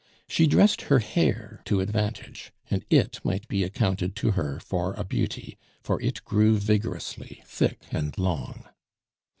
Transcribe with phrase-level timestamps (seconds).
[0.27, 5.03] She dressed her hair to advantage, and it might be accounted to her for a
[5.03, 8.65] beauty, for it grew vigorously, thick and long.